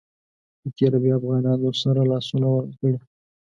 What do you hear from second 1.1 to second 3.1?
افغانانو سره لاسونه ورکړي.